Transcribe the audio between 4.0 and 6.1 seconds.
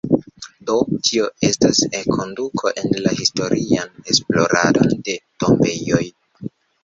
esploradon de tombejoj.